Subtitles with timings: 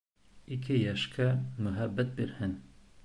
[0.55, 1.27] Ике йәшкә
[1.67, 2.57] мөхәббәт бирһен!